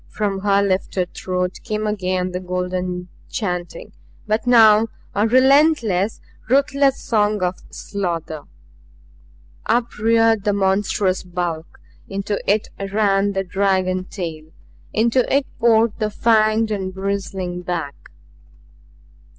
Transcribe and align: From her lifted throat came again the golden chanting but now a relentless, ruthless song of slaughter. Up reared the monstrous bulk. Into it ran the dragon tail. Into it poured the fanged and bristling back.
From 0.09 0.39
her 0.39 0.63
lifted 0.63 1.13
throat 1.13 1.59
came 1.63 1.85
again 1.85 2.31
the 2.31 2.39
golden 2.39 3.09
chanting 3.29 3.91
but 4.25 4.47
now 4.47 4.87
a 5.13 5.27
relentless, 5.27 6.19
ruthless 6.49 6.99
song 6.99 7.43
of 7.43 7.59
slaughter. 7.69 8.41
Up 9.67 9.95
reared 9.99 10.43
the 10.43 10.53
monstrous 10.53 11.21
bulk. 11.21 11.79
Into 12.07 12.41
it 12.51 12.69
ran 12.91 13.33
the 13.33 13.43
dragon 13.43 14.05
tail. 14.05 14.45
Into 14.91 15.31
it 15.31 15.45
poured 15.59 15.93
the 15.99 16.09
fanged 16.09 16.71
and 16.71 16.91
bristling 16.91 17.61
back. 17.61 17.93